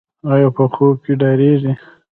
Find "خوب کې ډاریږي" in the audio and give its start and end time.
0.73-1.73